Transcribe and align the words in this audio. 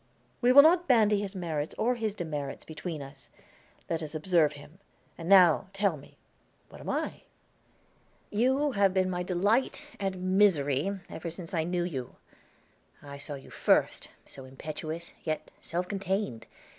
"We 0.41 0.51
will 0.51 0.63
not 0.63 0.87
bandy 0.87 1.21
his 1.21 1.35
merits 1.35 1.75
or 1.77 1.93
his 1.93 2.15
demerits 2.15 2.65
between 2.65 3.03
us. 3.03 3.29
Let 3.87 4.01
us 4.01 4.15
observe 4.15 4.53
him. 4.53 4.79
And 5.15 5.29
now, 5.29 5.67
tell 5.73 5.95
me, 5.95 6.17
what 6.69 6.81
am 6.81 6.89
I?" 6.89 7.21
"You 8.31 8.71
have 8.71 8.95
been 8.95 9.11
my 9.11 9.21
delight 9.21 9.85
and 9.99 10.39
misery 10.39 10.91
ever 11.07 11.29
since 11.29 11.53
I 11.53 11.65
knew 11.65 11.83
you. 11.83 12.15
I 13.03 13.19
saw 13.19 13.35
you 13.35 13.51
first, 13.51 14.09
so 14.25 14.43
impetuous, 14.43 15.13
yet 15.23 15.51
self 15.61 15.87
contained! 15.87 16.47